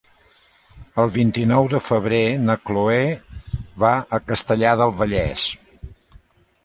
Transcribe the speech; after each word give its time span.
El 1.03 1.11
vint-i-nou 1.17 1.67
de 1.73 1.81
febrer 1.89 2.21
na 2.47 2.55
Chloé 2.69 3.03
va 3.85 3.93
a 4.19 4.21
Castellar 4.33 4.73
del 4.81 4.95
Vallès. 5.03 5.45